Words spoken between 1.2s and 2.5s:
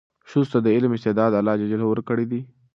الله ورکړی دی.